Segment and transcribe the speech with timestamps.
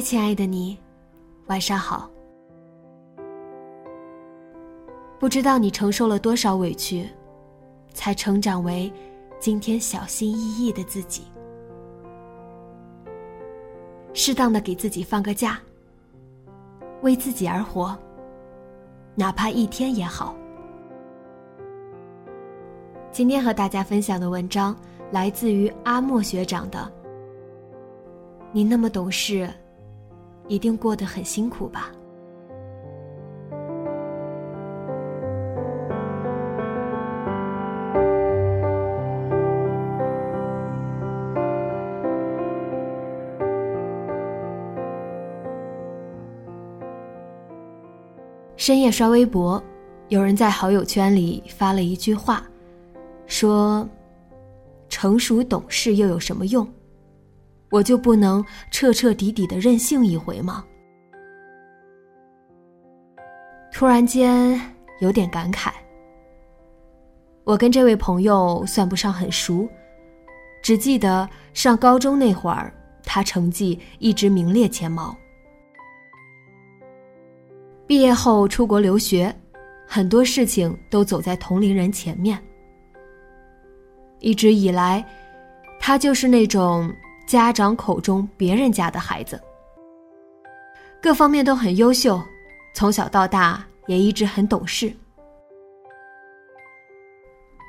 [0.00, 0.78] 亲爱的你，
[1.46, 2.10] 晚上好。
[5.18, 7.08] 不知道你承受了多少委屈，
[7.92, 8.90] 才成长为
[9.38, 11.24] 今天小心翼翼的自己。
[14.12, 15.60] 适当的给自己放个假，
[17.02, 17.96] 为自己而活，
[19.14, 20.34] 哪怕一天也好。
[23.12, 24.74] 今天和大家分享的文章
[25.10, 26.90] 来自于阿莫学长的。
[28.52, 29.48] 你那么懂事，
[30.50, 31.92] 一定过得很辛苦吧？
[48.56, 49.62] 深夜刷微博，
[50.08, 52.42] 有人在好友圈里发了一句话，
[53.26, 53.88] 说
[54.90, 56.66] ：“成熟懂事又有什么用？”
[57.70, 60.64] 我就不能彻彻底底的任性一回吗？
[63.72, 64.60] 突然间
[64.98, 65.70] 有点感慨。
[67.44, 69.68] 我跟这位朋友算不上很熟，
[70.62, 75.16] 只记得上高中那会儿，他成绩一直名列前茅。
[77.86, 79.34] 毕业后出国留学，
[79.86, 82.38] 很多事情都走在同龄人前面。
[84.18, 85.04] 一直以来，
[85.78, 86.92] 他就是那种。
[87.30, 89.40] 家长口中别人家的孩子，
[91.00, 92.20] 各方面都很优秀，
[92.74, 94.92] 从小到大也一直很懂事。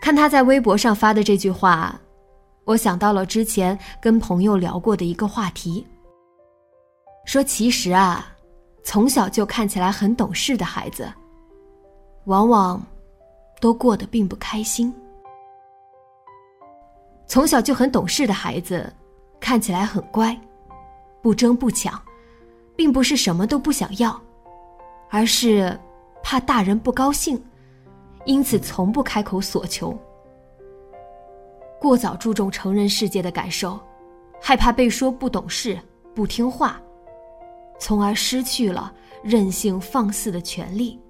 [0.00, 1.94] 看他在微博上发的这句话，
[2.64, 5.86] 我想到了之前跟朋友聊过的一个话题，
[7.26, 8.34] 说其实啊，
[8.82, 11.06] 从小就看起来很懂事的孩子，
[12.24, 12.82] 往往
[13.60, 14.90] 都过得并不开心。
[17.26, 18.90] 从小就很懂事的孩子。
[19.40, 20.38] 看起来很乖，
[21.22, 22.00] 不争不抢，
[22.76, 24.20] 并不是什么都不想要，
[25.08, 25.76] 而是
[26.22, 27.42] 怕大人不高兴，
[28.26, 29.98] 因此从不开口索求。
[31.80, 33.80] 过早注重成人世界的感受，
[34.40, 35.80] 害怕被说不懂事、
[36.14, 36.80] 不听话，
[37.78, 41.00] 从而失去了任性放肆的权利。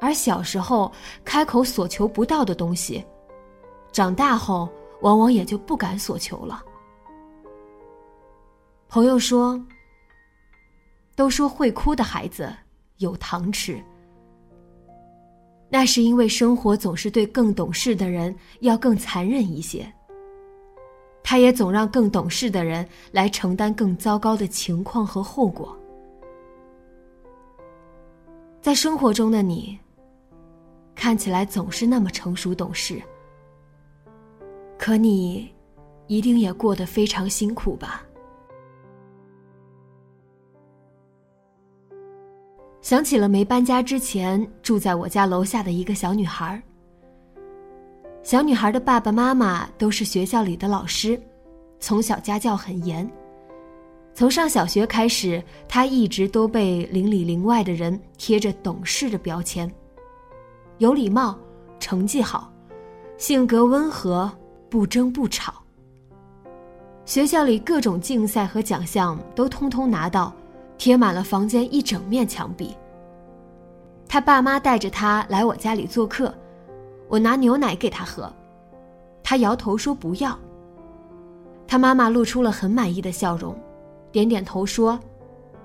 [0.00, 0.90] 而小时候
[1.24, 3.04] 开口所求不到的东西，
[3.92, 4.68] 长大后。
[5.00, 6.62] 往往也就不敢所求了。
[8.88, 9.60] 朋友说
[11.14, 12.50] ：“都说会哭的孩子
[12.96, 13.78] 有糖吃，
[15.68, 19.86] 那是因为生活总是对更懂事的人要更残忍一些。
[21.22, 25.76] 他也总让更懂事的人来承担更糟糕的情况和后果。
[28.62, 29.78] 在生活中的你，
[30.94, 33.02] 看起来总是那么成熟懂事。”
[34.78, 35.52] 可你，
[36.06, 38.02] 一定也过得非常辛苦吧？
[42.80, 46.62] 想起了没搬家之前住在我家楼下的一个小女孩。
[48.22, 51.20] 小女孩的爸爸妈妈都是学校里的老师，
[51.80, 53.10] 从小家教很严。
[54.14, 59.70] 从上小学开始，她一直都被邻里邻外的人贴着懂事的标签，
[60.78, 61.38] 有礼貌，
[61.78, 62.50] 成绩好，
[63.18, 64.30] 性格温和。
[64.68, 65.54] 不争不吵。
[67.04, 70.32] 学校里各种竞赛和奖项都通通拿到，
[70.76, 72.76] 贴满了房间一整面墙壁。
[74.06, 76.34] 他爸妈带着他来我家里做客，
[77.08, 78.32] 我拿牛奶给他喝，
[79.22, 80.38] 他摇头说不要。
[81.66, 83.54] 他妈妈露出了很满意的笑容，
[84.10, 84.98] 点点头说：“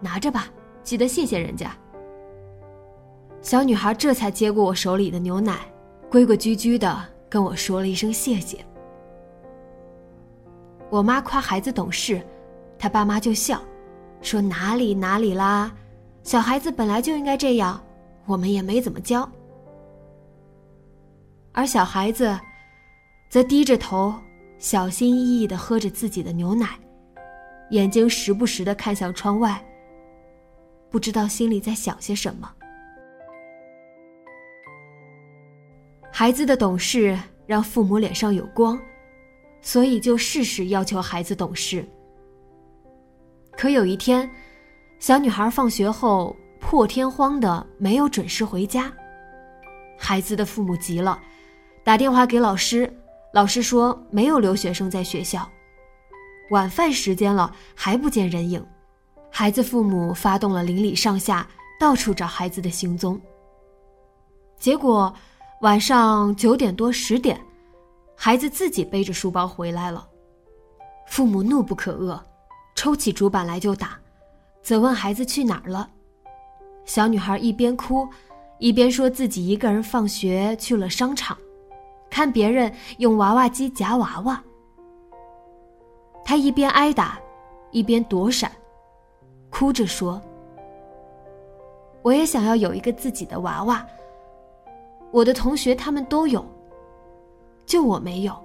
[0.01, 0.47] 拿着吧，
[0.83, 1.75] 记得谢谢人家。”
[3.41, 5.59] 小女孩这才接过我手里的牛奶，
[6.09, 8.65] 规规矩矩的跟我说了一声谢谢。
[10.93, 12.21] 我妈夸孩子懂事，
[12.77, 13.59] 他爸妈就笑，
[14.21, 15.71] 说哪里哪里啦，
[16.21, 17.83] 小孩子本来就应该这样，
[18.27, 19.27] 我们也没怎么教。
[21.51, 22.39] 而小孩子，
[23.27, 24.13] 则低着头，
[24.59, 26.79] 小心翼翼的喝着自己的牛奶，
[27.71, 29.59] 眼睛时不时的看向窗外，
[30.91, 32.47] 不知道心里在想些什么。
[36.11, 37.17] 孩子的懂事
[37.47, 38.79] 让父母脸上有光，
[39.63, 41.83] 所以就事事要求孩子懂事。
[43.57, 44.29] 可有一天，
[44.99, 48.93] 小女孩放学后破天荒的没有准时回家，
[49.97, 51.19] 孩子的父母急了，
[51.83, 52.87] 打电话给老师，
[53.33, 55.49] 老师说没有留学生在学校。
[56.51, 58.63] 晚饭时间了还不见人影，
[59.31, 61.47] 孩子父母发动了邻里上下
[61.79, 63.19] 到处找孩子的行踪。
[64.59, 65.11] 结果。
[65.61, 67.39] 晚上九点多十点，
[68.15, 70.07] 孩子自己背着书包回来了，
[71.07, 72.19] 父母怒不可遏，
[72.75, 73.99] 抽起竹板来就打，
[74.61, 75.89] 责问孩子去哪儿了。
[76.85, 78.07] 小女孩一边哭，
[78.59, 81.37] 一边说自己一个人放学去了商场，
[82.09, 84.41] 看别人用娃娃机夹娃娃。
[86.23, 87.19] 她一边挨打，
[87.71, 88.51] 一边躲闪，
[89.49, 90.21] 哭着说
[92.01, 93.85] ：“我也想要有一个自己的娃娃。”
[95.11, 96.43] 我的同学他们都有，
[97.73, 98.39] 就我没有。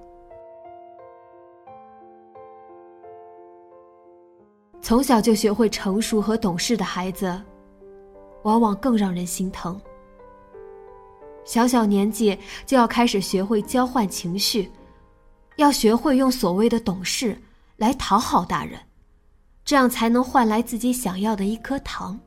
[4.81, 7.39] 从小就学会成熟和懂事的孩子，
[8.45, 9.79] 往往更让人心疼。
[11.45, 14.73] 小小年纪就要开始学会交换情绪，
[15.57, 17.39] 要学会用所谓的懂事
[17.77, 18.81] 来讨好大人，
[19.63, 22.19] 这样才能换来自己想要的一颗糖。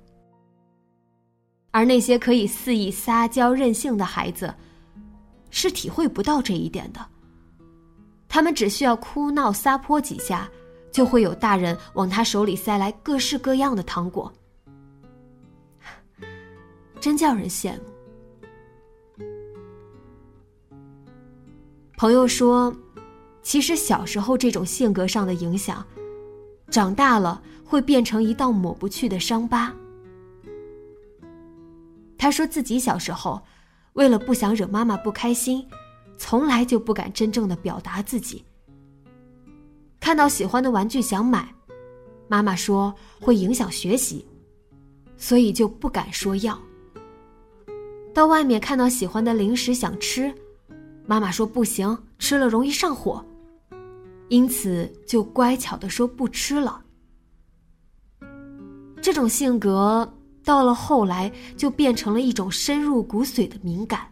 [1.71, 4.53] 而那些可以肆意撒娇任性的孩子，
[5.51, 7.05] 是体会不到这一点的。
[8.27, 10.49] 他们只需要哭闹撒泼几下，
[10.91, 14.31] 就会有大人往他手里塞来各式各样的糖果，
[16.99, 19.25] 真叫人羡慕。
[21.97, 22.73] 朋友说，
[23.43, 25.85] 其实小时候这种性格上的影响，
[26.69, 29.71] 长大了会变成一道抹不去的伤疤。
[32.17, 33.41] 他说自己小时候，
[33.93, 35.67] 为了不想惹妈妈不开心，
[36.17, 38.43] 从来就不敢真正的表达自己。
[39.99, 41.53] 看到喜欢的玩具想买，
[42.27, 44.25] 妈妈说会影响学习，
[45.17, 46.59] 所以就不敢说要。
[48.13, 50.33] 到外面看到喜欢的零食想吃，
[51.05, 53.23] 妈妈说不行，吃了容易上火，
[54.29, 56.83] 因此就乖巧的说不吃了。
[59.01, 60.11] 这种性格。
[60.43, 64.07] 到了后来，就变成了一种深入骨髓的敏感。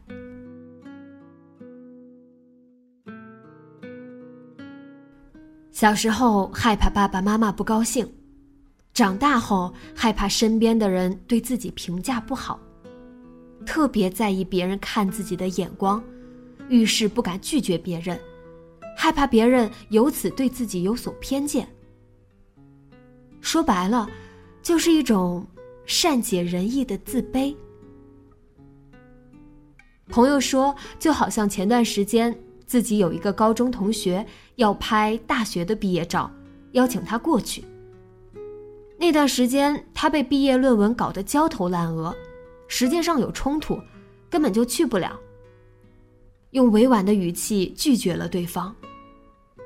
[5.71, 8.07] 小时候害怕爸爸妈妈不高兴，
[8.93, 12.59] 长大后害怕身边的人对自己评价不好，
[13.65, 16.03] 特别在意别人看自己的眼光，
[16.67, 18.19] 遇事不敢拒绝别人，
[18.97, 21.67] 害怕别人由此对自己有所偏见。
[23.39, 24.09] 说白了，
[24.61, 25.47] 就是一种。
[25.89, 27.55] 善解人意的自卑。
[30.07, 34.23] 朋友说，就好像前段时间自己有一个高中同学
[34.57, 36.31] 要拍大学的毕业照，
[36.73, 37.65] 邀请他过去。
[38.99, 42.15] 那段时间他被毕业论文搞得焦头烂额，
[42.67, 43.81] 时间上有冲突，
[44.29, 45.19] 根本就去不了。
[46.51, 48.75] 用委婉的语气拒绝了对方，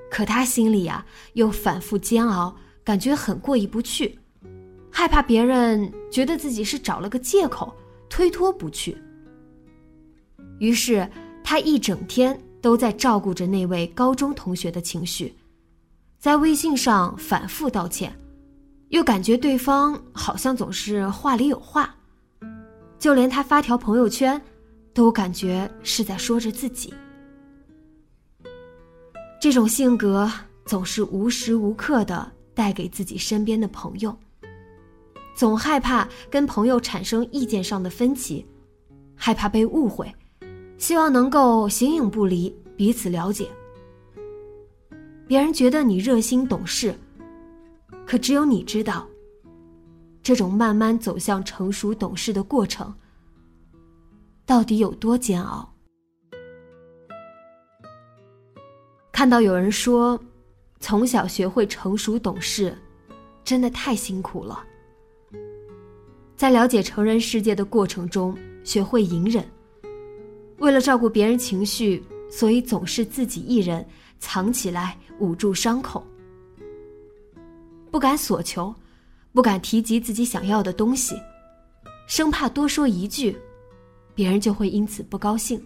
[0.09, 4.19] 可他心里呀又反复煎熬，感觉很过意不去。
[4.95, 7.75] 害怕别人觉得自己是找了个借口
[8.07, 8.95] 推脱不去，
[10.59, 11.09] 于是
[11.43, 15.33] 他一整天都在照顾着那位高中同学的情绪，
[16.19, 18.15] 在微信上反复道歉，
[18.89, 21.93] 又感觉对方好像总是话里有话，
[22.99, 24.39] 就连他发条朋友圈，
[24.93, 26.93] 都感觉是在说着自己。
[29.41, 30.31] 这种性格
[30.65, 34.15] 总是无时无刻的带给自己身边的朋友。
[35.35, 38.45] 总害怕跟朋友产生意见上的分歧，
[39.15, 40.13] 害怕被误会，
[40.77, 43.49] 希望能够形影不离，彼此了解。
[45.27, 46.93] 别人觉得你热心懂事，
[48.05, 49.07] 可只有你知道，
[50.21, 52.93] 这种慢慢走向成熟懂事的过程
[54.45, 55.67] 到底有多煎熬。
[59.11, 60.19] 看到有人说，
[60.79, 62.77] 从小学会成熟懂事，
[63.43, 64.63] 真的太辛苦了。
[66.35, 69.45] 在了解成人世界的过程中，学会隐忍。
[70.59, 73.85] 为了照顾别人情绪，所以总是自己一人
[74.19, 76.05] 藏起来，捂住伤口，
[77.91, 78.73] 不敢索求，
[79.33, 81.15] 不敢提及自己想要的东西，
[82.07, 83.37] 生怕多说一句，
[84.15, 85.61] 别人就会因此不高兴。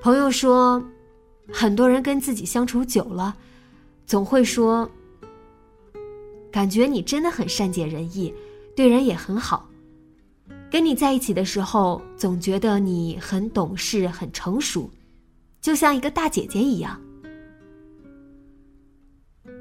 [0.00, 0.82] 朋友说，
[1.50, 3.34] 很多人跟自己相处久了，
[4.06, 4.88] 总会说
[6.56, 8.32] ：“感觉你真的很善解人意，
[8.74, 9.68] 对人也很好。”
[10.72, 14.90] 跟你在一起的时候，总觉得你很懂事、很成熟，
[15.60, 16.98] 就像一个大姐姐一样。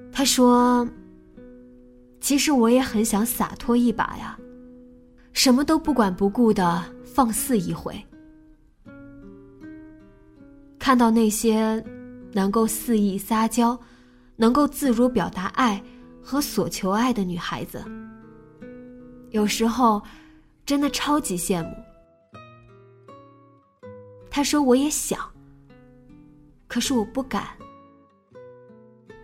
[0.09, 0.87] 他说
[2.21, 4.39] ：“其实我也很想洒脱一把呀，
[5.33, 7.93] 什么都不管不顾的放肆一回。
[10.79, 11.83] 看到那些
[12.31, 13.77] 能够肆意撒娇、
[14.37, 15.83] 能够自如表达爱
[16.25, 17.85] 和所求爱的女孩子，
[19.29, 20.01] 有时候。”
[20.65, 21.69] 真的超级羡慕。
[24.31, 25.19] 他说：“我也想，
[26.67, 27.49] 可是我不敢。”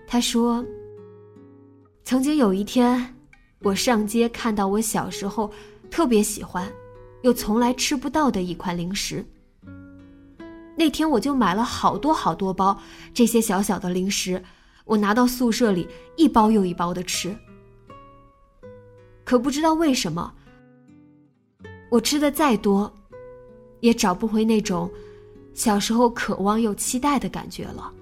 [0.06, 0.64] 他说
[2.06, 3.16] ：“曾经有一天，
[3.62, 5.52] 我上街看到我小时候
[5.90, 6.72] 特别喜欢，
[7.24, 9.26] 又从来吃不到的一款零食。
[10.78, 12.80] 那天我就买了好多好多包
[13.16, 14.44] 这些小小的零食，
[14.92, 17.34] 我拿到宿舍里一包又一包的吃。
[19.24, 20.34] 可不知道为什么。”
[21.90, 22.94] 我吃的再多，
[23.80, 24.92] 也找不回那种
[25.54, 27.94] 小时候渴望又期待的感觉了。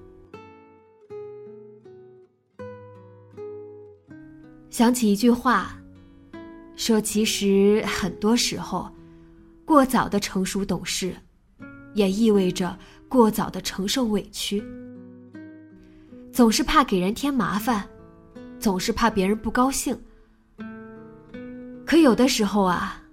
[4.72, 5.79] 想起一句话，
[6.75, 8.89] 说其实很多时候，
[9.63, 11.15] 过早的成熟懂事，
[11.93, 12.75] 也意味着
[13.08, 14.63] 过早的承受委屈。
[16.39, 17.86] 总是怕给人添麻烦，
[18.62, 20.00] 总是怕别人不高兴。
[21.86, 23.03] 可有的时候啊。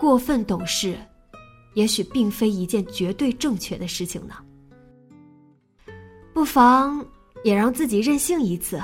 [0.00, 0.98] 过分懂事，
[1.74, 4.34] 也许并非一件绝对正确的事情呢。
[6.34, 7.06] 不妨
[7.44, 8.82] 也让自己任性一次，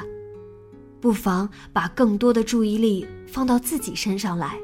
[1.00, 4.56] 不妨把更多的注意力放到自己身上来，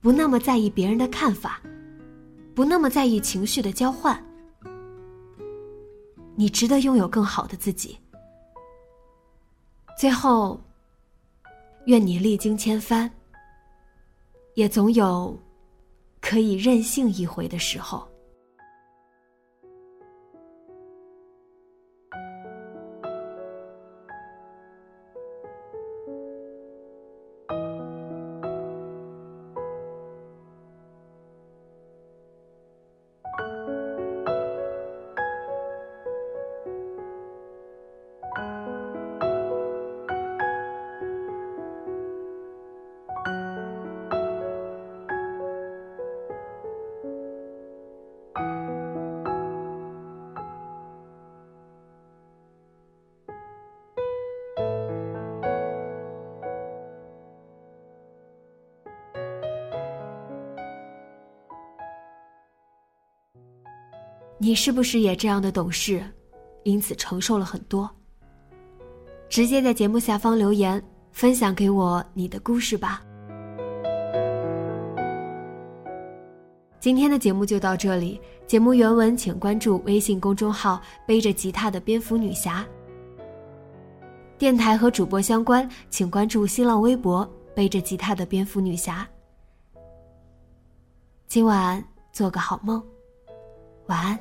[0.00, 1.60] 不那么在意别人的看法，
[2.56, 4.20] 不那么在意情绪的交换。
[6.36, 7.98] 你值得拥有更好的自己。
[9.98, 10.60] 最后，
[11.86, 13.10] 愿你历经千帆。
[14.54, 15.36] 也总有
[16.20, 18.08] 可以任性一回的时候。
[64.44, 66.04] 你是不是也这样的懂事，
[66.64, 67.90] 因此承受了很多？
[69.26, 73.02] 直接在节目下方留言，分享给我你的故事吧。
[76.78, 82.62] 今天的节目就到这里，节目原文请关注微信公众号“背着吉他的蝙蝠女侠”。
[84.36, 89.08] 电台和主播相关，请关注新浪微博“背着吉他的蝙蝠女侠”。
[91.28, 91.82] 今晚
[92.12, 92.84] 做个好梦，
[93.86, 94.18] 晚安。